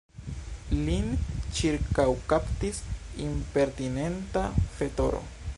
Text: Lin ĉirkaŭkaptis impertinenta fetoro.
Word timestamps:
Lin 0.85 1.11
ĉirkaŭkaptis 1.59 2.83
impertinenta 3.29 4.49
fetoro. 4.79 5.27